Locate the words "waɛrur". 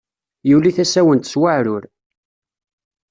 1.41-1.83